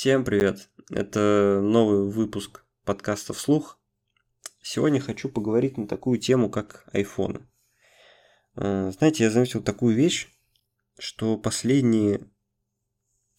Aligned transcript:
Всем 0.00 0.24
привет! 0.24 0.70
Это 0.92 1.60
новый 1.60 2.08
выпуск 2.08 2.64
подкаста 2.84 3.32
«Вслух». 3.32 3.80
Сегодня 4.62 5.00
хочу 5.00 5.28
поговорить 5.28 5.76
на 5.76 5.88
такую 5.88 6.20
тему, 6.20 6.50
как 6.50 6.88
айфоны. 6.92 7.48
Э, 8.54 8.92
знаете, 8.96 9.24
я 9.24 9.30
заметил 9.32 9.60
такую 9.60 9.96
вещь, 9.96 10.28
что 11.00 11.36
последние, 11.36 12.20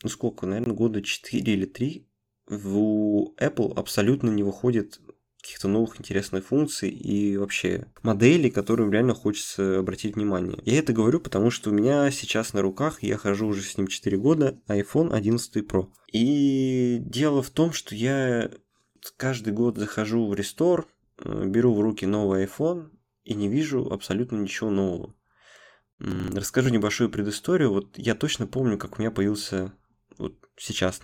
ну 0.04 0.10
сколько, 0.10 0.48
наверное, 0.48 0.76
года 0.76 1.02
4 1.02 1.42
или 1.42 1.66
3 1.66 2.10
в 2.48 3.34
Apple 3.38 3.73
абсолютно 3.73 4.30
не 4.30 4.44
выходит 4.44 5.00
каких-то 5.42 5.68
новых 5.68 6.00
интересных 6.00 6.46
функций 6.46 6.90
и 6.90 7.38
вообще 7.38 7.88
моделей, 8.04 8.50
которым 8.50 8.92
реально 8.92 9.14
хочется 9.14 9.80
обратить 9.80 10.16
внимание. 10.16 10.60
Я 10.66 10.80
это 10.80 10.92
говорю, 10.92 11.20
потому 11.20 11.50
что 11.50 11.70
у 11.70 11.74
меня 11.74 12.12
сейчас 12.12 12.54
на 12.54 12.62
руках, 12.62 13.04
я 13.04 13.18
хожу 13.18 13.48
уже 13.48 13.62
с 13.62 13.78
ним 13.78 13.88
4 13.88 14.18
года, 14.18 14.60
iPhone 14.68 15.14
11 15.14 15.66
Pro. 15.66 15.88
И 16.12 16.98
дело 17.00 17.42
в 17.42 17.50
том, 17.50 17.71
что 17.71 17.96
я 17.96 18.52
каждый 19.15 19.54
год 19.54 19.78
захожу 19.78 20.28
в 20.28 20.34
рестор, 20.34 20.88
э, 21.20 21.46
беру 21.46 21.74
в 21.74 21.79
руки 21.79 22.06
новый 22.06 22.46
iPhone 22.46 22.90
и 23.24 23.34
не 23.34 23.48
вижу 23.48 23.87
абсолютно 23.92 24.37
ничего 24.37 24.70
нового. 24.70 25.15
Расскажу 26.00 26.70
небольшую 26.70 27.10
предысторию. 27.10 27.74
Вот 27.74 27.98
я 27.98 28.15
точно 28.15 28.48
помню, 28.48 28.78
как 28.78 28.98
у 28.98 29.01
меня 29.01 29.12
появился 29.12 29.74
вот 30.18 30.34
сейчас 30.57 31.01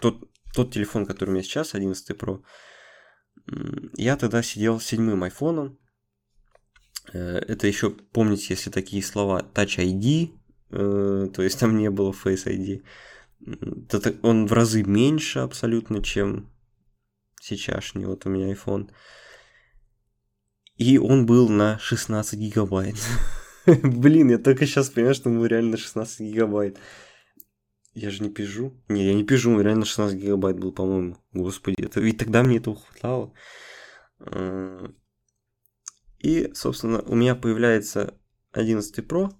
тот, 0.00 0.28
тот 0.54 0.72
телефон, 0.72 1.04
который 1.04 1.30
у 1.30 1.32
меня 1.32 1.42
сейчас, 1.42 1.74
11 1.74 2.16
Pro. 2.16 2.42
Я 3.96 4.16
тогда 4.16 4.42
сидел 4.42 4.80
с 4.80 4.84
седьмым 4.84 5.22
айфоном. 5.24 5.78
Э, 7.12 7.38
это 7.38 7.66
еще, 7.66 7.90
помните, 7.90 8.46
если 8.50 8.70
такие 8.70 9.02
слова 9.02 9.46
Touch 9.54 9.78
ID, 9.78 10.32
э, 10.70 11.28
то 11.34 11.42
есть 11.42 11.58
там 11.58 11.76
не 11.76 11.90
было 11.90 12.12
Face 12.12 12.46
ID. 12.46 12.82
Он 14.22 14.46
в 14.46 14.52
разы 14.52 14.84
меньше 14.84 15.40
абсолютно, 15.40 16.02
чем 16.02 16.50
сейчасшний. 17.40 18.06
Вот 18.06 18.24
у 18.26 18.30
меня 18.30 18.52
iPhone. 18.52 18.90
И 20.76 20.98
он 20.98 21.26
был 21.26 21.48
на 21.48 21.78
16 21.78 22.38
гигабайт. 22.38 22.96
Блин, 23.66 24.30
я 24.30 24.38
только 24.38 24.66
сейчас 24.66 24.90
понимаю, 24.90 25.14
что 25.14 25.28
он 25.28 25.44
реально 25.44 25.72
на 25.72 25.76
16 25.76 26.20
гигабайт. 26.20 26.78
Я 27.94 28.10
же 28.10 28.22
не 28.22 28.30
пижу. 28.30 28.72
Не, 28.88 29.06
я 29.06 29.14
не 29.14 29.24
пижу, 29.24 29.60
реально 29.60 29.84
16 29.84 30.18
гигабайт 30.18 30.58
был, 30.58 30.72
по-моему. 30.72 31.18
Господи, 31.32 31.82
это, 31.82 32.00
ведь 32.00 32.18
тогда 32.18 32.42
мне 32.42 32.56
этого 32.56 32.76
хватало. 32.76 33.34
А, 34.18 34.90
и, 36.18 36.50
собственно, 36.54 37.02
у 37.02 37.14
меня 37.14 37.34
появляется 37.34 38.14
11 38.52 38.98
Pro. 39.00 39.34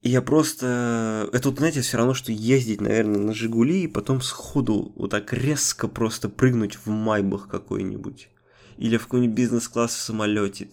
И 0.00 0.08
я 0.08 0.22
просто... 0.22 1.28
Это, 1.32 1.50
вот, 1.50 1.58
знаете, 1.58 1.82
все 1.82 1.98
равно, 1.98 2.14
что 2.14 2.32
ездить, 2.32 2.80
наверное, 2.80 3.20
на 3.20 3.34
Жигули 3.34 3.82
и 3.82 3.88
потом 3.88 4.20
сходу 4.20 4.92
вот 4.96 5.10
так 5.10 5.32
резко 5.32 5.86
просто 5.86 6.28
прыгнуть 6.28 6.76
в 6.76 6.88
Майбах 6.88 7.48
какой-нибудь. 7.48 8.30
Или 8.78 8.96
в 8.96 9.04
какой-нибудь 9.04 9.36
бизнес-класс 9.36 9.94
в 9.94 10.00
самолете. 10.00 10.70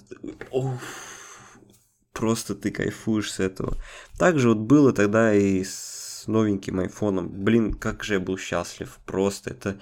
Просто 2.14 2.56
ты 2.56 2.72
кайфуешь 2.72 3.34
с 3.34 3.40
этого. 3.40 3.78
Также 4.18 4.50
вот 4.50 4.59
было 4.59 4.94
тогда 4.94 5.36
и 5.36 5.64
с 5.64 5.97
новеньким 6.28 6.80
айфоном. 6.80 7.30
Блин, 7.30 7.73
как 7.73 8.03
же 8.03 8.16
я 8.16 8.20
был 8.20 8.38
счастлив. 8.38 9.00
Просто 9.06 9.52
это 9.52 9.80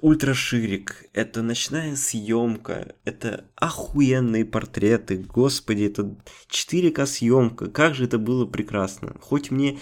ультраширик, 0.00 1.06
это 1.12 1.42
ночная 1.42 1.96
съемка, 1.96 2.94
это 3.04 3.44
охуенные 3.56 4.44
портреты, 4.44 5.16
господи, 5.16 5.84
это 5.84 6.16
4К 6.50 7.06
съемка, 7.06 7.68
как 7.68 7.94
же 7.94 8.04
это 8.04 8.18
было 8.18 8.46
прекрасно. 8.46 9.16
Хоть 9.20 9.50
мне 9.50 9.78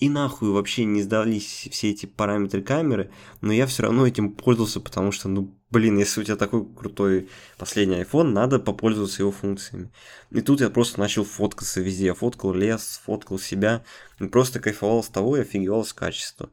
и 0.00 0.08
нахуй 0.08 0.50
вообще 0.50 0.84
не 0.84 1.02
сдались 1.02 1.68
все 1.70 1.90
эти 1.90 2.06
параметры 2.06 2.62
камеры, 2.62 3.10
но 3.42 3.52
я 3.52 3.66
все 3.66 3.82
равно 3.82 4.06
этим 4.06 4.32
пользовался, 4.32 4.80
потому 4.80 5.12
что, 5.12 5.28
ну, 5.28 5.54
блин, 5.70 5.98
если 5.98 6.22
у 6.22 6.24
тебя 6.24 6.36
такой 6.36 6.66
крутой 6.74 7.28
последний 7.58 8.00
iPhone, 8.00 8.30
надо 8.30 8.58
попользоваться 8.58 9.22
его 9.22 9.30
функциями. 9.30 9.92
И 10.30 10.40
тут 10.40 10.62
я 10.62 10.70
просто 10.70 10.98
начал 10.98 11.24
фоткаться 11.24 11.82
везде. 11.82 12.06
Я 12.06 12.14
фоткал 12.14 12.54
лес, 12.54 13.02
фоткал 13.04 13.38
себя, 13.38 13.84
и 14.18 14.26
просто 14.26 14.58
кайфовал 14.58 15.04
с 15.04 15.08
того 15.08 15.36
и 15.36 15.42
офигевал 15.42 15.84
с 15.84 15.92
качества. 15.92 16.50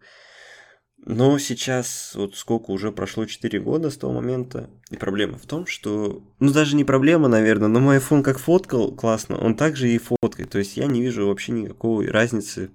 Но 1.06 1.38
сейчас, 1.40 2.14
вот 2.16 2.36
сколько 2.36 2.72
уже 2.72 2.92
прошло 2.92 3.26
4 3.26 3.62
года 3.62 3.92
с 3.92 3.98
того 3.98 4.12
момента, 4.12 4.70
и 4.90 4.98
проблема 4.98 5.38
в 5.38 5.46
том, 5.46 5.66
что, 5.66 6.22
ну 6.40 6.52
даже 6.52 6.76
не 6.76 6.84
проблема, 6.84 7.30
наверное, 7.30 7.70
но 7.70 7.80
мой 7.80 8.00
iPhone 8.00 8.24
как 8.24 8.40
фоткал 8.40 8.92
классно, 8.92 9.38
он 9.38 9.56
также 9.56 9.90
и 9.90 10.00
фоткает, 10.00 10.50
то 10.50 10.58
есть 10.58 10.76
я 10.76 10.86
не 10.88 11.02
вижу 11.02 11.28
вообще 11.28 11.54
никакой 11.54 12.08
разницы 12.10 12.72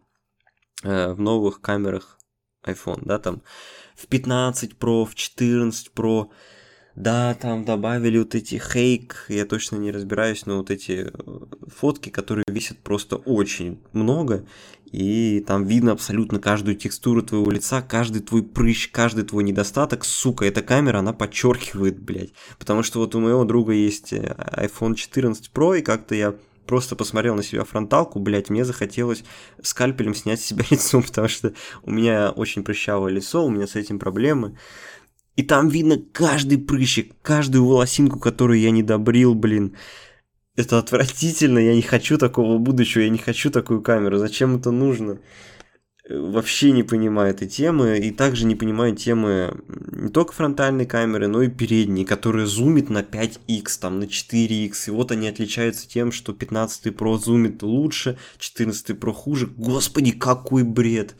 в 0.82 1.20
новых 1.20 1.60
камерах 1.60 2.18
iPhone, 2.64 3.02
да, 3.04 3.18
там 3.18 3.42
в 3.94 4.06
15 4.06 4.72
Pro, 4.78 5.04
в 5.04 5.14
14 5.14 5.90
Pro, 5.94 6.28
да, 6.94 7.34
там 7.34 7.64
добавили 7.64 8.18
вот 8.18 8.34
эти 8.34 8.56
хейк, 8.56 9.24
я 9.28 9.46
точно 9.46 9.76
не 9.76 9.90
разбираюсь, 9.90 10.44
но 10.44 10.58
вот 10.58 10.70
эти 10.70 11.06
э, 11.06 11.10
фотки, 11.66 12.10
которые 12.10 12.44
висят 12.46 12.78
просто 12.78 13.16
очень 13.16 13.80
много, 13.92 14.44
и 14.84 15.42
там 15.46 15.64
видно 15.64 15.92
абсолютно 15.92 16.38
каждую 16.38 16.76
текстуру 16.76 17.22
твоего 17.22 17.50
лица, 17.50 17.80
каждый 17.80 18.20
твой 18.20 18.42
прыщ, 18.42 18.90
каждый 18.90 19.24
твой 19.24 19.42
недостаток, 19.42 20.04
сука, 20.04 20.44
эта 20.44 20.60
камера, 20.60 20.98
она 20.98 21.14
подчеркивает, 21.14 21.98
блядь, 21.98 22.34
потому 22.58 22.82
что 22.82 22.98
вот 22.98 23.14
у 23.14 23.20
моего 23.20 23.44
друга 23.44 23.72
есть 23.72 24.12
э, 24.12 24.36
iPhone 24.58 24.94
14 24.94 25.50
Pro, 25.54 25.78
и 25.78 25.82
как-то 25.82 26.14
я 26.14 26.34
просто 26.66 26.96
посмотрел 26.96 27.34
на 27.34 27.42
себя 27.42 27.64
фронталку, 27.64 28.18
блядь, 28.18 28.50
мне 28.50 28.64
захотелось 28.64 29.24
скальпелем 29.62 30.14
снять 30.14 30.40
с 30.40 30.44
себя 30.44 30.64
лицо, 30.70 31.00
потому 31.00 31.28
что 31.28 31.52
у 31.82 31.90
меня 31.90 32.30
очень 32.30 32.64
прыщавое 32.64 33.12
лицо, 33.12 33.44
у 33.44 33.50
меня 33.50 33.66
с 33.66 33.76
этим 33.76 33.98
проблемы. 33.98 34.56
И 35.36 35.42
там 35.42 35.68
видно 35.68 35.98
каждый 36.12 36.58
прыщик, 36.58 37.14
каждую 37.22 37.66
волосинку, 37.66 38.18
которую 38.18 38.60
я 38.60 38.70
не 38.70 38.82
добрил, 38.82 39.34
блин. 39.34 39.76
Это 40.54 40.78
отвратительно, 40.78 41.58
я 41.58 41.74
не 41.74 41.80
хочу 41.80 42.18
такого 42.18 42.58
будущего, 42.58 43.02
я 43.02 43.08
не 43.08 43.18
хочу 43.18 43.50
такую 43.50 43.80
камеру, 43.80 44.18
зачем 44.18 44.56
это 44.56 44.70
нужно? 44.70 45.18
Вообще 46.20 46.72
не 46.72 46.82
понимаю 46.82 47.30
этой 47.30 47.48
темы, 47.48 47.98
и 47.98 48.10
также 48.10 48.44
не 48.44 48.54
понимаю 48.54 48.94
темы 48.94 49.62
не 49.68 50.10
только 50.10 50.32
фронтальной 50.32 50.86
камеры, 50.86 51.28
но 51.28 51.42
и 51.42 51.48
передней, 51.48 52.04
которая 52.04 52.46
зумит 52.46 52.90
на 52.90 53.02
5x, 53.02 53.80
там 53.80 54.00
на 54.00 54.04
4x, 54.04 54.88
и 54.88 54.90
вот 54.90 55.12
они 55.12 55.28
отличаются 55.28 55.88
тем, 55.88 56.12
что 56.12 56.32
15 56.32 56.86
Pro 56.88 57.18
зумит 57.18 57.62
лучше, 57.62 58.18
14 58.38 58.90
Pro 58.90 59.12
хуже. 59.12 59.46
Господи, 59.46 60.12
какой 60.12 60.62
бред! 60.62 61.14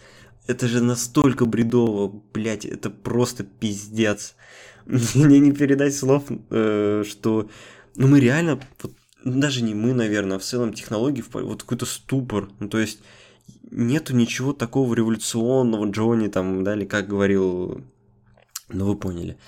Это 0.47 0.67
же 0.67 0.83
настолько 0.83 1.47
бредово, 1.47 2.13
блять, 2.35 2.65
это 2.65 2.91
просто 2.91 3.45
пиздец. 3.45 4.35
Мне 4.87 5.39
не 5.39 5.53
передать 5.53 5.95
слов, 5.95 6.25
э, 6.51 7.05
что... 7.09 7.49
Ну 7.95 8.09
мы 8.09 8.21
реально, 8.21 8.59
вот, 8.83 8.93
даже 9.25 9.63
не 9.63 9.75
мы, 9.75 9.93
наверное, 9.93 10.37
а 10.37 10.41
в 10.41 10.43
целом 10.43 10.73
технологии, 10.73 11.23
вот 11.33 11.63
какой-то 11.63 11.87
ступор, 11.87 12.49
ну 12.59 12.69
то 12.69 12.79
есть 12.79 13.01
нету 13.71 14.15
ничего 14.15 14.53
такого 14.53 14.95
революционного 14.95 15.91
Джонни 15.91 16.29
там, 16.29 16.65
да, 16.65 16.75
или 16.75 16.85
как 16.85 17.09
говорил, 17.09 17.85
ну 18.69 18.87
вы 18.87 18.97
поняли. 18.97 19.39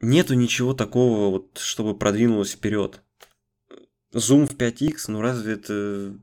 Нету 0.00 0.34
ничего 0.34 0.74
такого, 0.74 1.30
вот, 1.30 1.58
чтобы 1.58 1.96
продвинулось 1.96 2.52
вперед. 2.52 3.02
Зум 4.12 4.46
в 4.46 4.56
5x, 4.56 5.04
ну 5.08 5.20
разве 5.20 5.54
это... 5.54 6.18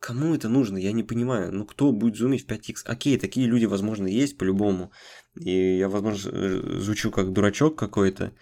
Кому 0.00 0.34
это 0.34 0.48
нужно? 0.48 0.78
Я 0.78 0.92
не 0.92 1.02
понимаю. 1.02 1.52
Ну 1.52 1.64
кто 1.64 1.90
будет 1.90 2.16
зумить 2.16 2.46
в 2.46 2.48
5x? 2.48 2.82
Окей, 2.84 3.18
такие 3.18 3.48
люди, 3.48 3.64
возможно, 3.64 4.06
есть 4.06 4.38
по-любому. 4.38 4.92
И 5.34 5.76
я, 5.76 5.88
возможно, 5.88 6.80
звучу 6.80 7.10
как 7.10 7.32
дурачок 7.32 7.76
какой-то 7.76 8.32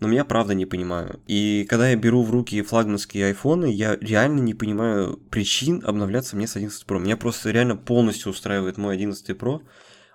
но 0.00 0.08
меня 0.08 0.24
правда 0.24 0.54
не 0.54 0.66
понимаю. 0.66 1.20
И 1.26 1.66
когда 1.68 1.88
я 1.88 1.96
беру 1.96 2.22
в 2.22 2.30
руки 2.30 2.62
флагманские 2.62 3.26
айфоны, 3.26 3.66
я 3.66 3.96
реально 4.00 4.40
не 4.40 4.54
понимаю 4.54 5.16
причин 5.30 5.82
обновляться 5.84 6.36
мне 6.36 6.46
с 6.46 6.56
11 6.56 6.84
Pro. 6.86 7.00
Меня 7.00 7.16
просто 7.16 7.50
реально 7.50 7.76
полностью 7.76 8.30
устраивает 8.30 8.76
мой 8.76 8.94
11 8.94 9.30
Pro. 9.30 9.62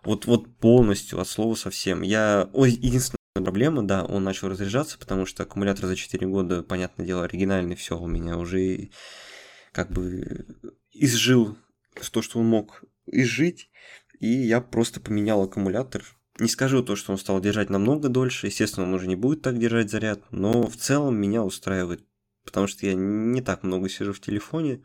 Вот, 0.03 0.25
вот 0.25 0.55
полностью, 0.57 1.19
от 1.19 1.27
слова 1.27 1.55
совсем. 1.55 2.01
Я... 2.01 2.49
Ой, 2.53 2.71
единственная 2.71 3.17
проблема, 3.35 3.83
да, 3.83 4.03
он 4.03 4.23
начал 4.23 4.49
разряжаться, 4.49 4.97
потому 4.97 5.25
что 5.25 5.43
аккумулятор 5.43 5.85
за 5.87 5.95
4 5.95 6.27
года, 6.27 6.61
понятное 6.61 7.05
дело, 7.05 7.23
оригинальный, 7.23 7.75
все 7.75 7.97
у 7.97 8.07
меня 8.07 8.37
уже 8.37 8.89
как 9.71 9.91
бы 9.91 10.45
изжил 10.91 11.57
то, 12.11 12.21
что 12.21 12.39
он 12.39 12.47
мог 12.47 12.83
изжить, 13.07 13.69
и 14.19 14.27
я 14.27 14.61
просто 14.61 14.99
поменял 14.99 15.41
аккумулятор, 15.41 16.03
не 16.39 16.47
скажу 16.47 16.83
то, 16.83 16.95
что 16.95 17.11
он 17.11 17.17
стал 17.17 17.39
держать 17.39 17.69
намного 17.69 18.09
дольше, 18.09 18.47
естественно, 18.47 18.85
он 18.87 18.93
уже 18.93 19.07
не 19.07 19.15
будет 19.15 19.41
так 19.41 19.59
держать 19.59 19.91
заряд, 19.91 20.21
но 20.31 20.67
в 20.67 20.75
целом 20.75 21.15
меня 21.15 21.43
устраивает, 21.43 22.03
потому 22.43 22.67
что 22.67 22.85
я 22.85 22.93
не 22.95 23.41
так 23.41 23.63
много 23.63 23.89
сижу 23.89 24.13
в 24.13 24.19
телефоне. 24.19 24.83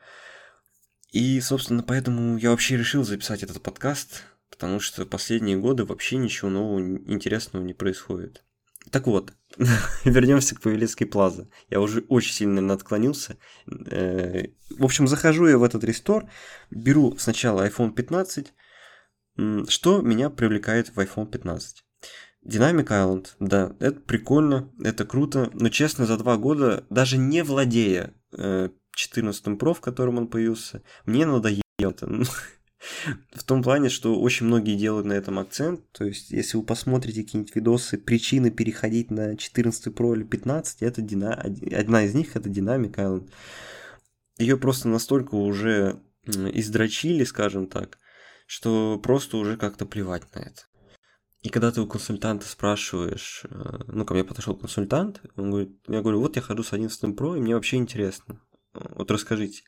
И, 1.10 1.40
собственно, 1.40 1.82
поэтому 1.82 2.36
я 2.36 2.50
вообще 2.50 2.76
решил 2.76 3.02
записать 3.02 3.42
этот 3.42 3.62
подкаст, 3.62 4.24
потому 4.50 4.78
что 4.78 5.06
последние 5.06 5.56
годы 5.56 5.84
вообще 5.84 6.16
ничего 6.16 6.50
нового 6.50 6.80
интересного 6.80 7.64
не 7.64 7.72
происходит. 7.72 8.44
Так 8.90 9.06
вот, 9.06 9.32
вернемся 10.04 10.54
к 10.54 10.60
Павелецкой 10.60 11.06
Плаза. 11.06 11.48
Я 11.70 11.80
уже 11.80 12.00
очень 12.08 12.32
сильно 12.32 12.72
отклонился. 12.72 13.36
Э, 13.66 14.48
в 14.70 14.84
общем, 14.84 15.08
захожу 15.08 15.46
я 15.46 15.58
в 15.58 15.62
этот 15.62 15.84
рестор, 15.84 16.30
беру 16.70 17.16
сначала 17.18 17.66
iPhone 17.66 17.92
15, 17.92 18.52
Что 19.68 20.00
меня 20.00 20.30
привлекает 20.30 20.88
в 20.88 20.98
iPhone 20.98 21.30
15? 21.30 21.84
Dynamic 22.44 22.86
Island, 22.86 23.26
да, 23.40 23.76
это 23.78 24.00
прикольно, 24.00 24.70
это 24.82 25.04
круто, 25.04 25.50
но 25.52 25.68
честно, 25.68 26.06
за 26.06 26.16
два 26.16 26.36
года, 26.36 26.84
даже 26.88 27.18
не 27.18 27.42
владея 27.42 28.14
э, 28.32 28.70
14 28.92 29.46
Pro, 29.46 29.74
в 29.74 29.80
котором 29.80 30.18
он 30.18 30.28
появился, 30.28 30.82
мне 31.04 31.26
надоело 31.26 31.62
это. 31.78 32.08
В 33.32 33.42
том 33.44 33.62
плане, 33.62 33.88
что 33.88 34.20
очень 34.20 34.46
многие 34.46 34.76
делают 34.76 35.06
на 35.06 35.12
этом 35.12 35.38
акцент. 35.40 35.80
То 35.90 36.04
есть, 36.04 36.30
если 36.30 36.56
вы 36.56 36.62
посмотрите 36.62 37.24
какие-нибудь 37.24 37.54
видосы, 37.56 37.98
причины 37.98 38.50
переходить 38.50 39.10
на 39.10 39.36
14 39.36 39.88
Pro 39.88 40.14
или 40.14 40.22
15, 40.22 40.82
это 40.82 41.02
дина... 41.02 41.34
одна 41.34 42.04
из 42.04 42.14
них 42.14 42.36
это 42.36 42.48
Island. 42.96 43.30
Ее 44.38 44.56
просто 44.56 44.88
настолько 44.88 45.34
уже 45.34 46.00
издрочили, 46.24 47.24
скажем 47.24 47.66
так, 47.66 47.98
что 48.48 48.98
просто 48.98 49.36
уже 49.36 49.58
как-то 49.58 49.84
плевать 49.84 50.34
на 50.34 50.38
это. 50.38 50.62
И 51.42 51.50
когда 51.50 51.70
ты 51.70 51.82
у 51.82 51.86
консультанта 51.86 52.48
спрашиваешь, 52.48 53.44
э, 53.44 53.48
ну, 53.88 54.06
ко 54.06 54.14
мне 54.14 54.24
подошел 54.24 54.56
консультант, 54.56 55.20
он 55.36 55.50
говорит, 55.50 55.78
я 55.86 56.00
говорю, 56.00 56.20
вот 56.20 56.36
я 56.36 56.42
хожу 56.42 56.62
с 56.62 56.72
11 56.72 57.14
Pro, 57.14 57.36
и 57.36 57.40
мне 57.40 57.54
вообще 57.54 57.76
интересно. 57.76 58.40
Вот 58.72 59.10
расскажите, 59.10 59.62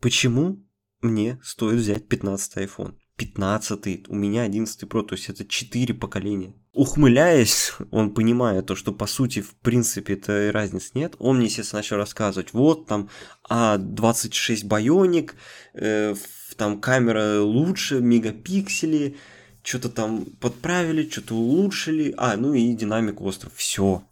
почему 0.00 0.66
мне 1.02 1.38
стоит 1.42 1.78
взять 1.78 2.08
15 2.08 2.56
iPhone? 2.56 2.96
15, 3.16 4.08
у 4.08 4.14
меня 4.14 4.42
11 4.42 4.82
Pro, 4.84 5.02
то 5.02 5.14
есть 5.14 5.28
это 5.28 5.44
4 5.44 5.94
поколения. 5.94 6.54
Ухмыляясь, 6.72 7.72
он 7.90 8.12
понимая 8.12 8.62
то, 8.62 8.74
что 8.74 8.92
по 8.92 9.06
сути, 9.06 9.40
в 9.40 9.54
принципе, 9.54 10.14
это 10.14 10.50
разницы 10.52 10.90
нет, 10.94 11.14
он 11.18 11.38
мне, 11.38 11.46
естественно, 11.46 11.78
начал 11.78 11.96
рассказывать, 11.96 12.52
вот 12.52 12.86
там 12.86 13.08
А26 13.50 14.64
Bionic, 14.64 15.32
э, 15.74 16.14
там 16.56 16.80
камера 16.80 17.40
лучше, 17.40 18.00
мегапиксели, 18.00 19.16
что-то 19.62 19.88
там 19.88 20.26
подправили, 20.40 21.08
что-то 21.08 21.34
улучшили, 21.34 22.14
а, 22.18 22.36
ну 22.36 22.52
и 22.52 22.74
динамик 22.74 23.20
остров, 23.20 23.52
все. 23.56 24.04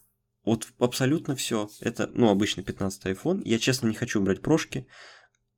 Вот 0.45 0.69
абсолютно 0.79 1.37
все. 1.37 1.71
Это, 1.81 2.11
ну, 2.13 2.29
обычный 2.29 2.65
15 2.65 3.07
iPhone. 3.07 3.41
Я, 3.45 3.59
честно, 3.59 3.89
не 3.89 3.95
хочу 3.95 4.21
брать 4.21 4.43
прошки 4.43 4.87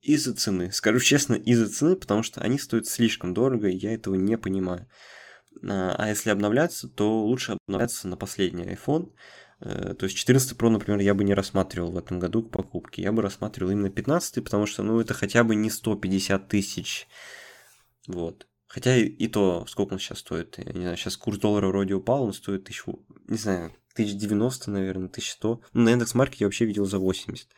из-за 0.06 0.35
цены. 0.35 0.73
Скажу 0.73 1.00
честно, 1.00 1.35
из-за 1.35 1.69
цены, 1.69 1.97
потому 1.97 2.23
что 2.23 2.41
они 2.41 2.58
стоят 2.58 2.87
слишком 2.87 3.35
дорого, 3.35 3.69
и 3.69 3.76
я 3.76 3.93
этого 3.93 4.14
не 4.14 4.38
понимаю. 4.38 4.88
А, 5.62 5.94
а 5.99 6.08
если 6.08 6.31
обновляться, 6.31 6.88
то 6.88 7.25
лучше 7.25 7.56
обновляться 7.67 8.08
на 8.08 8.17
последний 8.17 8.64
iPhone. 8.64 9.12
Э, 9.61 9.94
то 9.94 10.05
есть 10.05 10.17
14 10.17 10.56
Pro, 10.56 10.69
например, 10.69 11.00
я 11.00 11.14
бы 11.14 11.25
не 11.25 11.35
рассматривал 11.35 11.93
в 11.93 11.99
этом 11.99 12.19
году 12.19 12.43
к 12.43 12.50
покупке. 12.50 13.03
Я 13.03 13.12
бы 13.12 13.23
рассматривал 13.23 13.73
именно 13.73 13.91
15, 13.91 14.44
потому 14.44 14.67
что, 14.67 14.82
ну, 14.82 15.00
это 15.00 15.14
хотя 15.14 15.44
бы 15.44 15.55
не 15.55 15.70
150 15.70 16.49
тысяч. 16.49 17.09
Вот. 18.06 18.47
Хотя 18.67 18.97
и, 18.97 19.29
то, 19.29 19.64
сколько 19.69 19.94
он 19.94 19.99
сейчас 19.99 20.19
стоит. 20.19 20.59
Я 20.59 20.73
не 20.73 20.82
знаю, 20.82 20.97
сейчас 20.97 21.17
курс 21.17 21.38
доллара 21.38 21.69
вроде 21.69 21.94
упал, 21.94 22.25
он 22.25 22.32
стоит 22.32 22.64
тысячу, 22.64 23.05
не 23.29 23.38
знаю, 23.38 23.73
1090, 23.94 24.70
наверное, 24.70 25.09
1100. 25.09 25.61
Ну, 25.73 25.82
на 25.82 25.93
индекс-марке 25.93 26.38
я 26.41 26.47
вообще 26.47 26.67
видел 26.67 26.85
за 26.85 26.99
80. 26.99 27.49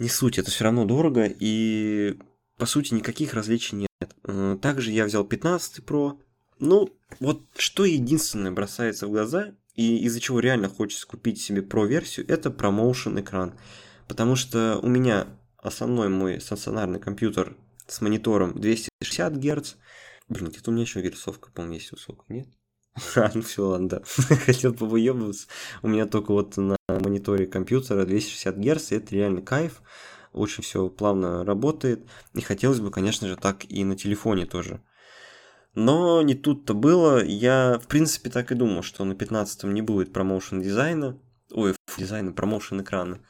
Не 0.00 0.08
суть, 0.08 0.38
это 0.38 0.50
все 0.50 0.64
равно 0.64 0.86
дорого, 0.86 1.26
и 1.26 2.16
по 2.56 2.64
сути 2.64 2.94
никаких 2.94 3.34
различий 3.34 3.76
нет. 3.76 4.16
Э, 4.24 4.56
также 4.60 4.92
я 4.92 5.04
взял 5.04 5.24
15 5.24 5.84
Pro. 5.84 6.18
Ну, 6.58 6.88
вот 7.20 7.42
что 7.58 7.84
единственное 7.84 8.50
бросается 8.50 9.06
в 9.06 9.10
глаза, 9.10 9.54
и 9.74 9.98
из-за 10.06 10.20
чего 10.20 10.40
реально 10.40 10.70
хочется 10.70 11.06
купить 11.06 11.38
себе 11.38 11.60
Pro-версию, 11.60 12.24
это 12.30 12.50
промоушен 12.50 13.20
экран. 13.20 13.58
Потому 14.08 14.36
что 14.36 14.80
у 14.82 14.88
меня 14.88 15.26
основной 15.58 16.08
мой 16.08 16.40
стационарный 16.40 16.98
компьютер 16.98 17.54
с 17.86 18.00
монитором 18.00 18.58
260 18.58 19.36
Гц. 19.36 19.74
Блин, 20.30 20.48
где-то 20.48 20.70
у 20.70 20.72
меня 20.72 20.84
еще 20.84 21.02
герцовка, 21.02 21.50
по-моему, 21.50 21.74
есть 21.74 21.92
высокая, 21.92 22.38
нет? 22.38 22.48
А, 23.16 23.30
ну 23.34 23.42
все, 23.42 23.66
ладно, 23.66 23.88
да. 23.88 24.02
Хотел 24.46 24.74
повыебываться. 24.74 25.46
У 25.82 25.88
меня 25.88 26.06
только 26.06 26.32
вот 26.32 26.56
на 26.56 26.76
мониторе 26.88 27.46
компьютера 27.46 28.04
260 28.04 28.56
Гц, 28.56 28.92
это 28.92 29.14
реально 29.14 29.42
кайф. 29.42 29.82
Очень 30.32 30.62
все 30.62 30.88
плавно 30.88 31.44
работает. 31.44 32.06
И 32.34 32.40
хотелось 32.40 32.80
бы, 32.80 32.90
конечно 32.90 33.28
же, 33.28 33.36
так 33.36 33.64
и 33.70 33.84
на 33.84 33.96
телефоне 33.96 34.46
тоже. 34.46 34.80
Но 35.74 36.22
не 36.22 36.34
тут-то 36.34 36.74
было. 36.74 37.24
Я, 37.24 37.78
в 37.82 37.86
принципе, 37.86 38.30
так 38.30 38.50
и 38.52 38.56
думал, 38.56 38.82
что 38.82 39.04
на 39.04 39.12
15-м 39.12 39.72
не 39.72 39.82
будет 39.82 40.12
промоушен 40.12 40.60
дизайна. 40.60 41.18
Ой, 41.52 41.74
дизайна, 41.96 42.32
промоушен 42.32 42.82
экрана. 42.82 43.20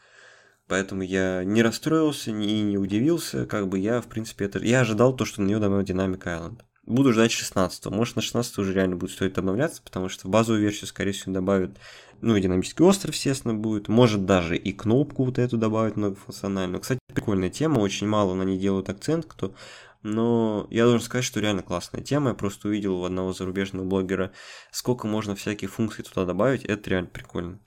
Поэтому 0.67 1.03
я 1.03 1.43
не 1.45 1.63
расстроился 1.63 2.31
и 2.31 2.63
не 2.63 2.79
удивился. 2.79 3.47
Как 3.47 3.69
бы 3.69 3.79
я, 3.79 4.01
в 4.01 4.07
принципе, 4.07 4.45
это... 4.45 4.59
Я 4.61 4.81
ожидал 4.81 5.15
то, 5.15 5.25
что 5.25 5.43
на 5.43 5.47
нее 5.47 5.59
добавят 5.59 5.89
Dynamic 5.89 6.23
Island. 6.23 6.61
Буду 6.91 7.13
ждать 7.13 7.31
16 7.31 7.87
Может, 7.87 8.17
на 8.17 8.23
16 8.23 8.59
уже 8.59 8.73
реально 8.73 8.97
будет 8.97 9.13
стоить 9.13 9.39
обновляться, 9.39 9.81
потому 9.81 10.09
что 10.09 10.27
в 10.27 10.31
базовую 10.31 10.61
версию, 10.61 10.89
скорее 10.89 11.13
всего, 11.13 11.33
добавят, 11.33 11.79
ну, 12.21 12.35
и 12.35 12.41
динамический 12.41 12.85
остров, 12.85 13.15
естественно, 13.15 13.55
будет. 13.55 13.87
Может, 13.87 14.27
даже 14.27 14.57
и 14.57 14.73
кнопку 14.73 15.25
вот 15.25 15.39
эту 15.39 15.57
добавить 15.57 15.97
многофункциональную. 15.97 16.81
Кстати, 16.81 16.99
прикольная 17.15 17.49
тема, 17.49 17.79
очень 17.79 18.09
мало 18.09 18.35
на 18.35 18.43
ней 18.43 18.59
делают 18.59 18.89
акцент, 18.89 19.27
кто 19.27 19.55
но 20.03 20.67
я 20.71 20.85
должен 20.85 21.03
сказать, 21.03 21.25
что 21.25 21.41
реально 21.41 21.63
классная 21.63 22.03
тема. 22.03 22.31
Я 22.31 22.35
просто 22.35 22.69
увидел 22.69 22.97
у 22.97 23.05
одного 23.05 23.35
зарубежного 23.35 23.85
блогера, 23.85 24.33
сколько 24.73 25.07
можно 25.07 25.37
всяких 25.37 25.71
функций 25.71 26.05
туда 26.05 26.25
добавить. 26.25 26.65
Это 26.65 26.91
реально 26.91 27.11
прикольно. 27.11 27.61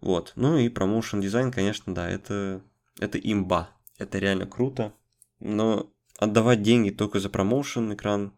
Вот. 0.00 0.32
Ну 0.34 0.58
и 0.58 0.68
промоушен 0.68 1.20
дизайн, 1.20 1.52
конечно, 1.52 1.94
да, 1.94 2.10
это, 2.10 2.62
это 2.98 3.16
имба. 3.16 3.70
Это 3.96 4.18
реально 4.18 4.46
круто. 4.46 4.92
Но 5.38 5.88
отдавать 6.18 6.62
деньги 6.62 6.90
только 6.90 7.20
за 7.20 7.28
промоушен 7.28 7.94
экран 7.94 8.32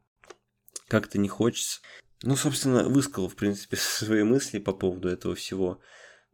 как-то 0.89 1.19
не 1.19 1.29
хочется. 1.29 1.81
Ну, 2.23 2.35
собственно, 2.35 2.85
высказал, 2.89 3.29
в 3.29 3.37
принципе, 3.37 3.77
свои 3.81 4.23
мысли 4.23 4.59
по 4.59 4.73
поводу 4.73 5.09
этого 5.09 5.35
всего. 5.35 5.81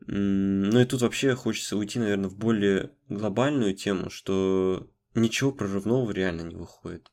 Ну 0.06 0.80
и 0.80 0.84
тут 0.84 1.02
вообще 1.02 1.34
хочется 1.34 1.76
уйти, 1.76 1.98
наверное, 1.98 2.28
в 2.28 2.36
более 2.36 2.90
глобальную 3.08 3.74
тему, 3.74 4.10
что 4.10 4.88
ничего 5.14 5.52
прорывного 5.52 6.10
реально 6.10 6.42
не 6.42 6.56
выходит. 6.56 7.10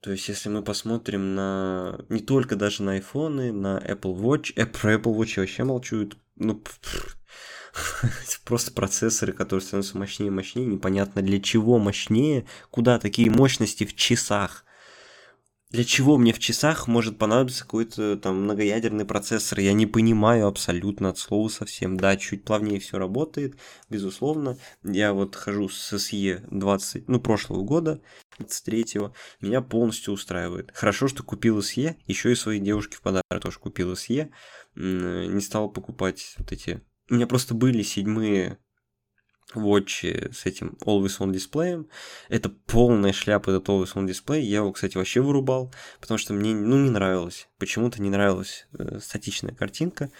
То 0.00 0.12
есть, 0.12 0.28
если 0.28 0.48
мы 0.48 0.62
посмотрим 0.62 1.34
на 1.34 2.04
не 2.08 2.20
только 2.20 2.56
даже 2.56 2.82
на 2.82 2.92
айфоны, 2.92 3.52
на 3.52 3.78
Apple 3.78 4.16
Watch, 4.16 4.52
э, 4.56 4.66
про 4.66 4.94
Apple 4.94 5.16
Watch 5.16 5.34
я 5.36 5.42
вообще 5.42 5.64
молчу, 5.64 6.10
ну, 6.36 6.62
просто 8.44 8.72
процессоры, 8.72 9.32
которые 9.32 9.64
становятся 9.64 9.98
мощнее 9.98 10.28
и 10.28 10.30
мощнее, 10.30 10.66
непонятно 10.66 11.22
для 11.22 11.40
чего 11.40 11.78
мощнее, 11.78 12.46
куда 12.70 12.98
такие 12.98 13.30
мощности 13.30 13.84
в 13.84 13.94
часах. 13.94 14.64
Для 15.70 15.82
чего 15.82 16.16
мне 16.16 16.32
в 16.32 16.38
часах 16.38 16.86
может 16.86 17.18
понадобиться 17.18 17.64
какой-то 17.64 18.16
там 18.16 18.44
многоядерный 18.44 19.04
процессор? 19.04 19.58
Я 19.58 19.72
не 19.72 19.84
понимаю 19.84 20.46
абсолютно 20.46 21.08
от 21.08 21.18
слова 21.18 21.48
совсем. 21.48 21.96
Да, 21.96 22.16
чуть 22.16 22.44
плавнее 22.44 22.78
все 22.78 22.98
работает, 22.98 23.56
безусловно. 23.90 24.58
Я 24.84 25.12
вот 25.12 25.34
хожу 25.34 25.68
с 25.68 25.92
SE 25.92 26.46
20, 26.50 27.08
ну, 27.08 27.20
прошлого 27.20 27.64
года, 27.64 28.00
23-го. 28.38 29.12
Меня 29.40 29.60
полностью 29.60 30.14
устраивает. 30.14 30.70
Хорошо, 30.72 31.08
что 31.08 31.24
купил 31.24 31.58
SE, 31.58 31.96
еще 32.06 32.30
и 32.30 32.36
своей 32.36 32.60
девушке 32.60 32.96
в 32.96 33.02
подарок 33.02 33.24
тоже 33.42 33.58
купил 33.58 33.92
SE. 33.94 34.30
Не 34.76 35.40
стал 35.40 35.68
покупать 35.68 36.36
вот 36.38 36.52
эти 36.52 36.80
у 37.10 37.14
меня 37.14 37.26
просто 37.26 37.54
были 37.54 37.82
седьмые 37.82 38.58
Watch 39.54 40.32
с 40.32 40.44
этим 40.46 40.76
Always 40.84 41.18
On 41.18 41.32
дисплеем. 41.32 41.88
Это 42.28 42.48
полная 42.48 43.12
шляпа, 43.12 43.50
этот 43.50 43.68
Always 43.68 43.94
On 43.94 44.06
дисплей. 44.06 44.44
Я 44.44 44.58
его, 44.58 44.72
кстати, 44.72 44.96
вообще 44.96 45.20
вырубал, 45.20 45.72
потому 46.00 46.18
что 46.18 46.34
мне, 46.34 46.54
ну, 46.54 46.76
не 46.82 46.90
нравилось. 46.90 47.48
Почему-то 47.58 48.02
не 48.02 48.10
нравилась 48.10 48.66
э, 48.78 48.98
статичная 49.00 49.54
картинка. 49.54 50.10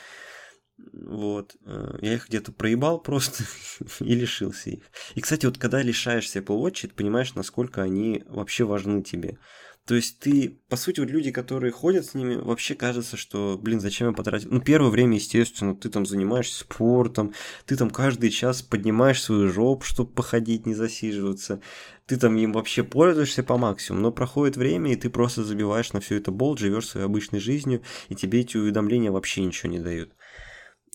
Вот. 0.92 1.56
Э, 1.64 1.98
я 2.02 2.14
их 2.14 2.28
где-то 2.28 2.52
проебал 2.52 3.00
просто 3.00 3.44
и 4.00 4.14
лишился 4.14 4.70
их. 4.70 4.84
И, 5.14 5.20
кстати, 5.20 5.46
вот 5.46 5.58
когда 5.58 5.82
лишаешься 5.82 6.38
Apple 6.38 6.62
Watch, 6.62 6.82
ты 6.82 6.94
понимаешь, 6.94 7.34
насколько 7.34 7.82
они 7.82 8.22
вообще 8.26 8.64
важны 8.64 9.02
тебе. 9.02 9.38
То 9.86 9.94
есть 9.94 10.18
ты, 10.18 10.60
по 10.68 10.74
сути, 10.76 10.98
вот 10.98 11.10
люди, 11.10 11.30
которые 11.30 11.70
ходят 11.70 12.04
с 12.04 12.14
ними, 12.14 12.34
вообще 12.34 12.74
кажется, 12.74 13.16
что, 13.16 13.56
блин, 13.56 13.78
зачем 13.78 14.08
я 14.08 14.12
потратил? 14.12 14.48
Ну, 14.50 14.60
первое 14.60 14.90
время, 14.90 15.14
естественно, 15.14 15.76
ты 15.76 15.88
там 15.90 16.04
занимаешься 16.04 16.60
спортом, 16.60 17.32
ты 17.66 17.76
там 17.76 17.90
каждый 17.90 18.30
час 18.30 18.62
поднимаешь 18.62 19.22
свою 19.22 19.48
жопу, 19.48 19.84
чтобы 19.84 20.10
походить, 20.10 20.66
не 20.66 20.74
засиживаться. 20.74 21.60
Ты 22.06 22.16
там 22.16 22.36
им 22.36 22.52
вообще 22.52 22.82
пользуешься 22.82 23.44
по 23.44 23.58
максимуму, 23.58 24.02
но 24.02 24.12
проходит 24.12 24.56
время, 24.56 24.92
и 24.92 24.96
ты 24.96 25.08
просто 25.08 25.44
забиваешь 25.44 25.92
на 25.92 26.00
все 26.00 26.16
это 26.16 26.32
болт, 26.32 26.58
живешь 26.58 26.88
своей 26.88 27.06
обычной 27.06 27.38
жизнью, 27.38 27.82
и 28.08 28.16
тебе 28.16 28.40
эти 28.40 28.56
уведомления 28.56 29.12
вообще 29.12 29.44
ничего 29.44 29.70
не 29.70 29.78
дают. 29.78 30.10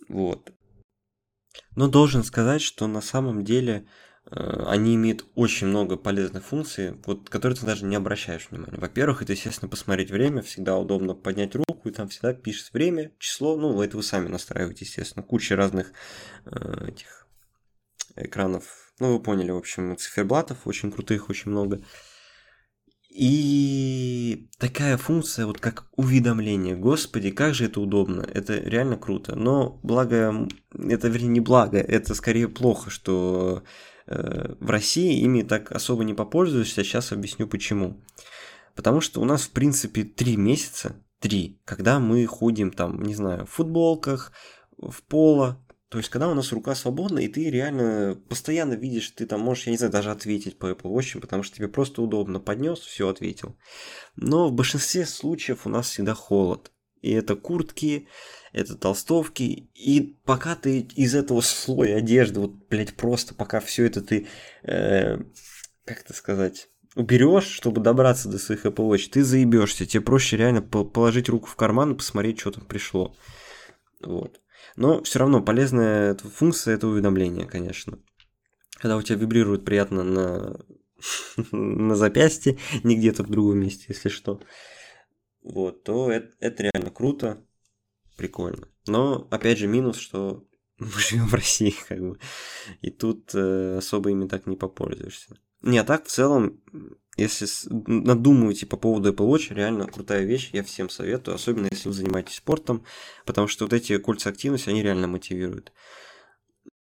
Вот. 0.10 0.51
Но 1.77 1.88
должен 1.88 2.25
сказать, 2.25 2.62
что 2.62 2.88
на 2.88 3.01
самом 3.01 3.45
деле 3.45 3.88
они 4.29 4.95
имеют 4.95 5.25
очень 5.35 5.67
много 5.67 5.97
полезных 5.97 6.45
функций, 6.45 6.93
вот, 7.05 7.29
которые 7.29 7.57
ты 7.57 7.65
даже 7.65 7.85
не 7.85 7.95
обращаешь 7.95 8.47
внимания. 8.49 8.77
Во-первых, 8.77 9.21
это, 9.21 9.33
естественно, 9.33 9.69
посмотреть 9.69 10.11
время, 10.11 10.41
всегда 10.41 10.77
удобно 10.77 11.15
поднять 11.15 11.55
руку, 11.55 11.89
и 11.89 11.91
там 11.91 12.07
всегда 12.07 12.33
пишет 12.33 12.71
время, 12.73 13.11
число, 13.17 13.57
ну, 13.57 13.81
это 13.81 13.97
вы 13.97 14.03
сами 14.03 14.27
настраиваете, 14.27 14.85
естественно, 14.85 15.23
куча 15.23 15.55
разных 15.55 15.91
э, 16.45 16.89
этих 16.89 17.27
экранов, 18.15 18.93
ну, 18.99 19.13
вы 19.13 19.19
поняли, 19.19 19.51
в 19.51 19.57
общем, 19.57 19.97
циферблатов 19.97 20.67
очень 20.67 20.91
крутых, 20.91 21.29
очень 21.29 21.51
много. 21.51 21.81
И 23.09 24.47
такая 24.57 24.95
функция, 24.95 25.45
вот 25.45 25.59
как 25.59 25.87
уведомление. 25.97 26.75
Господи, 26.75 27.31
как 27.31 27.53
же 27.53 27.65
это 27.65 27.81
удобно. 27.81 28.21
Это 28.21 28.57
реально 28.57 28.95
круто. 28.95 29.35
Но 29.35 29.79
благо, 29.83 30.47
это 30.73 31.09
вернее 31.09 31.27
не 31.27 31.39
благо, 31.41 31.77
это 31.77 32.15
скорее 32.15 32.47
плохо, 32.47 32.89
что 32.89 33.63
э, 33.65 33.67
в 34.59 34.69
России 34.69 35.21
ими 35.21 35.41
так 35.41 35.71
особо 35.71 36.03
не 36.03 36.13
попользуешься. 36.13 36.83
Сейчас 36.83 37.11
объясню 37.11 37.47
почему. 37.47 38.01
Потому 38.75 39.01
что 39.01 39.21
у 39.21 39.25
нас, 39.25 39.43
в 39.43 39.51
принципе, 39.51 40.03
три 40.03 40.37
месяца, 40.37 40.95
три, 41.19 41.59
когда 41.65 41.99
мы 41.99 42.25
ходим 42.25 42.71
там, 42.71 43.01
не 43.03 43.15
знаю, 43.15 43.45
в 43.45 43.49
футболках, 43.49 44.31
в 44.77 45.03
поло, 45.03 45.63
то 45.91 45.97
есть, 45.97 46.09
когда 46.09 46.29
у 46.29 46.33
нас 46.33 46.53
рука 46.53 46.73
свободна, 46.73 47.19
и 47.19 47.27
ты 47.27 47.49
реально 47.49 48.17
постоянно 48.29 48.75
видишь, 48.75 49.09
ты 49.09 49.25
там 49.25 49.41
можешь, 49.41 49.65
я 49.65 49.71
не 49.73 49.77
знаю, 49.77 49.91
даже 49.91 50.09
ответить 50.09 50.57
по 50.57 50.67
Apple 50.67 50.89
Watch, 50.89 51.19
потому 51.19 51.43
что 51.43 51.57
тебе 51.57 51.67
просто 51.67 52.01
удобно 52.01 52.39
поднес, 52.39 52.79
все 52.79 53.09
ответил. 53.09 53.57
Но 54.15 54.47
в 54.47 54.53
большинстве 54.53 55.05
случаев 55.05 55.65
у 55.65 55.69
нас 55.69 55.89
всегда 55.89 56.13
холод. 56.13 56.71
И 57.01 57.12
это 57.12 57.36
куртки, 57.36 58.08
это 58.53 58.75
толстовки. 58.75 59.70
И 59.74 60.17
пока 60.24 60.55
ты 60.55 60.81
из 60.96 61.15
этого 61.15 61.41
слоя 61.41 61.98
одежды, 61.98 62.39
вот, 62.39 62.51
блядь, 62.70 62.96
просто 62.96 63.34
пока 63.34 63.60
все 63.60 63.86
это 63.86 64.01
ты, 64.01 64.27
э, 64.63 65.17
как 65.86 66.01
это 66.01 66.13
сказать, 66.13 66.70
уберешь, 66.96 67.48
чтобы 67.48 67.81
добраться 67.81 68.29
до 68.29 68.38
своих 68.38 68.65
Apple 68.65 68.89
Watch, 68.89 69.10
ты 69.10 69.24
заебешься. 69.24 69.86
Тебе 69.86 70.01
проще 70.01 70.38
реально 70.38 70.62
положить 70.62 71.29
руку 71.29 71.48
в 71.48 71.55
карман 71.55 71.93
и 71.93 71.98
посмотреть, 71.98 72.39
что 72.39 72.51
там 72.51 72.65
пришло. 72.65 73.15
Вот. 74.01 74.39
Но 74.75 75.01
все 75.03 75.20
равно 75.20 75.41
полезная 75.41 76.15
функция 76.15 76.75
это 76.75 76.88
уведомление, 76.88 77.46
конечно. 77.46 78.00
Когда 78.77 78.98
у 78.98 79.01
тебя 79.01 79.17
вибрирует 79.17 79.65
приятно 79.65 80.03
на, 80.03 80.60
на 81.51 81.96
запястье, 81.96 82.58
не 82.84 82.96
где-то 82.96 83.24
в 83.24 83.29
другом 83.29 83.60
месте, 83.60 83.86
если 83.89 84.10
что, 84.10 84.41
вот, 85.43 85.84
то 85.84 86.12
это, 86.12 86.31
это 86.39 86.63
реально 86.63 86.70
круто, 87.01 87.43
прикольно. 88.15 88.67
Но, 88.86 89.27
опять 89.31 89.58
же, 89.58 89.65
минус, 89.65 89.98
что 89.98 90.46
мы 90.77 90.88
живем 91.00 91.27
в 91.27 91.34
России, 91.34 91.74
как 91.88 92.00
бы, 92.00 92.20
и 92.81 92.91
тут 92.91 93.34
э, 93.34 93.77
особо 93.77 94.12
ими 94.12 94.27
так 94.27 94.46
не 94.46 94.55
попользуешься. 94.55 95.36
Не, 95.63 95.79
а 95.79 95.84
так, 95.84 96.05
в 96.05 96.10
целом, 96.10 96.62
если 97.17 97.48
надумываете 97.70 98.67
по 98.67 98.77
поводу 98.77 99.12
Apple 99.12 99.27
Watch, 99.27 99.51
реально 99.51 99.88
крутая 99.88 100.25
вещь, 100.25 100.51
я 100.53 100.63
всем 100.63 100.91
советую, 100.91 101.34
особенно 101.34 101.70
если 101.72 101.88
вы 101.88 101.96
занимаетесь 101.96 102.36
спортом, 102.36 102.86
потому 103.25 103.48
что 103.48 103.65
вот 103.65 103.74
эти 103.74 103.98
кольца 103.98 104.29
активности, 104.29 104.70
они 104.70 104.84
реально 104.84 105.08
мотивируют. 105.08 105.72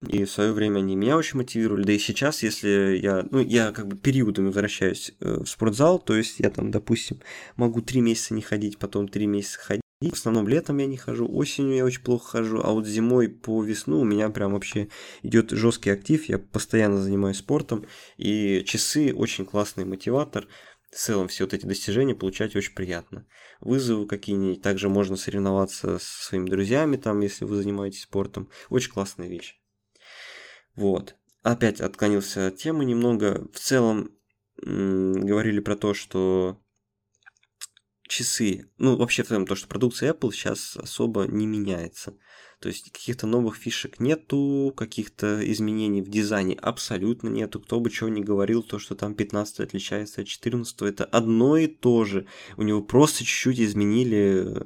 И 0.09 0.25
в 0.25 0.31
свое 0.31 0.51
время 0.51 0.79
они 0.79 0.95
меня 0.95 1.17
очень 1.17 1.37
мотивировали, 1.37 1.83
да 1.83 1.93
и 1.93 1.99
сейчас, 1.99 2.43
если 2.43 2.99
я, 3.01 3.25
ну, 3.31 3.39
я 3.39 3.71
как 3.71 3.87
бы 3.87 3.95
периодами 3.95 4.47
возвращаюсь 4.47 5.13
э, 5.19 5.39
в 5.43 5.47
спортзал, 5.47 5.97
то 5.97 6.15
есть 6.15 6.39
я 6.39 6.49
там, 6.49 6.71
допустим, 6.71 7.21
могу 7.55 7.81
три 7.81 8.01
месяца 8.01 8.33
не 8.33 8.41
ходить, 8.41 8.79
потом 8.79 9.07
три 9.07 9.27
месяца 9.27 9.59
ходить, 9.59 9.82
в 10.09 10.13
основном 10.13 10.47
летом 10.47 10.77
я 10.77 10.87
не 10.87 10.97
хожу, 10.97 11.27
осенью 11.27 11.75
я 11.75 11.85
очень 11.85 12.01
плохо 12.01 12.37
хожу, 12.37 12.61
а 12.63 12.71
вот 12.71 12.87
зимой 12.87 13.29
по 13.29 13.63
весну 13.63 13.99
у 13.99 14.03
меня 14.03 14.29
прям 14.29 14.53
вообще 14.53 14.89
идет 15.21 15.51
жесткий 15.51 15.89
актив, 15.89 16.27
я 16.29 16.39
постоянно 16.39 17.01
занимаюсь 17.01 17.37
спортом, 17.37 17.85
и 18.17 18.63
часы 18.65 19.13
очень 19.13 19.45
классный 19.45 19.85
мотиватор, 19.85 20.47
в 20.93 20.95
целом 20.95 21.27
все 21.27 21.45
вот 21.45 21.53
эти 21.53 21.65
достижения 21.65 22.13
получать 22.13 22.55
очень 22.55 22.75
приятно. 22.75 23.25
Вызовы 23.61 24.05
какие-нибудь, 24.05 24.61
также 24.61 24.89
можно 24.89 25.15
соревноваться 25.15 25.97
со 25.97 26.25
своими 26.27 26.49
друзьями, 26.49 26.97
там, 26.97 27.19
если 27.21 27.45
вы 27.45 27.55
занимаетесь 27.55 28.03
спортом, 28.03 28.49
очень 28.69 28.91
классная 28.91 29.27
вещь. 29.27 29.59
Вот. 30.75 31.15
Опять 31.41 31.81
отклонился 31.81 32.47
от 32.47 32.57
темы 32.57 32.85
немного. 32.85 33.47
В 33.53 33.59
целом 33.59 34.11
м- 34.63 35.25
говорили 35.25 35.59
про 35.59 35.75
то, 35.75 35.93
что 35.93 36.62
часы, 38.07 38.69
ну 38.77 38.95
вообще 38.95 39.23
в 39.23 39.27
целом 39.27 39.45
то, 39.45 39.55
что 39.55 39.67
продукция 39.67 40.13
Apple 40.13 40.31
сейчас 40.31 40.77
особо 40.77 41.25
не 41.25 41.45
меняется. 41.45 42.17
То 42.59 42.69
есть 42.69 42.91
каких-то 42.91 43.27
новых 43.27 43.57
фишек 43.57 43.99
нету, 43.99 44.73
каких-то 44.77 45.41
изменений 45.51 46.01
в 46.01 46.09
дизайне 46.09 46.55
абсолютно 46.55 47.27
нету. 47.27 47.59
Кто 47.59 47.81
бы 47.81 47.89
чего 47.89 48.09
ни 48.09 48.21
говорил, 48.21 48.63
то, 48.63 48.79
что 48.79 48.95
там 48.95 49.15
15 49.15 49.59
отличается 49.59 50.21
от 50.21 50.27
14, 50.27 50.81
это 50.83 51.03
одно 51.03 51.57
и 51.57 51.67
то 51.67 52.05
же. 52.05 52.25
У 52.55 52.63
него 52.63 52.81
просто 52.81 53.25
чуть-чуть 53.25 53.59
изменили 53.59 54.65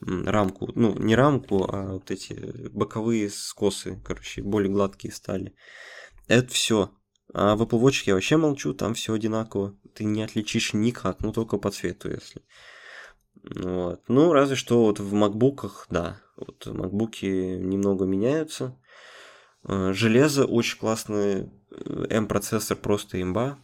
рамку. 0.00 0.72
Ну, 0.74 0.98
не 0.98 1.14
рамку, 1.14 1.66
а 1.70 1.94
вот 1.94 2.10
эти 2.10 2.34
боковые 2.72 3.28
скосы, 3.28 4.00
короче, 4.04 4.42
более 4.42 4.72
гладкие 4.72 5.12
стали. 5.12 5.54
Это 6.28 6.52
все. 6.52 6.92
А 7.32 7.56
в 7.56 7.62
Apple 7.62 7.80
Watch 7.80 8.02
я 8.06 8.14
вообще 8.14 8.36
молчу, 8.36 8.74
там 8.74 8.94
все 8.94 9.12
одинаково. 9.12 9.74
Ты 9.94 10.04
не 10.04 10.22
отличишь 10.22 10.72
никак, 10.72 11.20
ну 11.20 11.32
только 11.32 11.56
по 11.56 11.70
цвету, 11.70 12.10
если. 12.10 12.42
Вот. 13.42 14.02
Ну, 14.08 14.32
разве 14.32 14.56
что 14.56 14.84
вот 14.84 15.00
в 15.00 15.12
макбуках, 15.12 15.86
да, 15.90 16.20
вот 16.36 16.66
макбуки 16.66 17.26
немного 17.26 18.04
меняются. 18.04 18.78
Э, 19.64 19.92
железо 19.92 20.44
очень 20.46 20.78
классное, 20.78 21.50
M-процессор 22.10 22.76
просто 22.76 23.20
имба. 23.20 23.58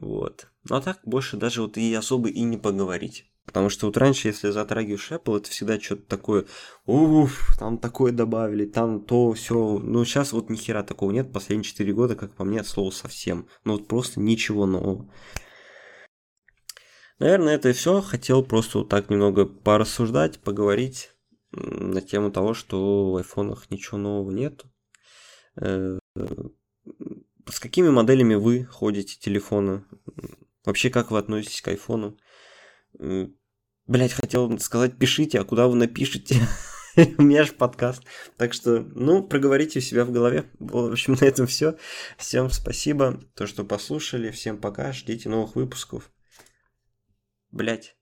Вот. 0.00 0.48
Ну 0.68 0.76
а 0.76 0.80
так 0.80 1.00
больше 1.04 1.36
даже 1.36 1.62
вот 1.62 1.76
и 1.76 1.92
особо 1.94 2.28
и 2.28 2.42
не 2.42 2.56
поговорить. 2.56 3.27
Потому 3.48 3.70
что 3.70 3.86
вот 3.86 3.96
раньше, 3.96 4.28
если 4.28 4.50
затрагиваешь 4.50 5.10
Apple, 5.10 5.38
это 5.38 5.48
всегда 5.48 5.80
что-то 5.80 6.02
такое, 6.02 6.44
уф, 6.84 7.56
там 7.58 7.78
такое 7.78 8.12
добавили, 8.12 8.66
там 8.66 9.00
то, 9.00 9.32
все. 9.32 9.78
Ну, 9.78 10.04
сейчас 10.04 10.34
вот 10.34 10.50
ни 10.50 10.56
хера 10.56 10.82
такого 10.82 11.12
нет, 11.12 11.32
последние 11.32 11.64
4 11.64 11.94
года, 11.94 12.14
как 12.14 12.34
по 12.34 12.44
мне, 12.44 12.60
от 12.60 12.66
слова 12.66 12.90
совсем. 12.90 13.48
Ну, 13.64 13.72
вот 13.72 13.88
просто 13.88 14.20
ничего 14.20 14.66
нового. 14.66 15.10
Наверное, 17.20 17.54
это 17.54 17.70
и 17.70 17.72
все. 17.72 18.02
Хотел 18.02 18.42
просто 18.42 18.80
вот 18.80 18.90
так 18.90 19.08
немного 19.08 19.46
порассуждать, 19.46 20.38
поговорить 20.40 21.12
на 21.50 22.02
тему 22.02 22.30
того, 22.30 22.52
что 22.52 23.12
в 23.12 23.16
айфонах 23.16 23.70
ничего 23.70 23.96
нового 23.96 24.30
нет. 24.30 24.62
Э, 25.56 25.98
с 27.46 27.60
какими 27.60 27.88
моделями 27.88 28.34
вы 28.34 28.66
ходите 28.66 29.18
телефона? 29.18 29.86
Вообще, 30.66 30.90
как 30.90 31.10
вы 31.10 31.16
относитесь 31.16 31.62
к 31.62 31.68
айфону? 31.68 32.18
Блять, 33.88 34.12
хотел 34.12 34.58
сказать, 34.58 34.98
пишите, 34.98 35.40
а 35.40 35.44
куда 35.44 35.66
вы 35.66 35.74
напишете? 35.74 36.36
У 37.16 37.22
меня 37.22 37.44
же 37.44 37.54
подкаст. 37.54 38.02
Так 38.36 38.52
что, 38.52 38.80
ну, 38.80 39.22
проговорите 39.22 39.78
у 39.78 39.82
себя 39.82 40.04
в 40.04 40.12
голове. 40.12 40.44
В 40.58 40.92
общем, 40.92 41.16
на 41.18 41.24
этом 41.24 41.46
все. 41.46 41.78
Всем 42.18 42.50
спасибо, 42.50 43.18
то, 43.34 43.46
что 43.46 43.64
послушали. 43.64 44.30
Всем 44.30 44.58
пока. 44.58 44.92
Ждите 44.92 45.30
новых 45.30 45.56
выпусков. 45.56 46.10
Блять. 47.50 47.96